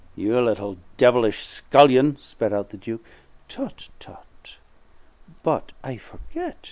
"You 0.15 0.41
little 0.41 0.77
devilish 0.97 1.43
scullion!" 1.45 2.17
spat 2.19 2.51
out 2.53 2.71
the 2.71 2.77
Duke. 2.77 3.05
"Tut, 3.47 3.89
tut! 3.99 4.57
But 5.43 5.73
I 5.83 5.97
forget. 5.97 6.57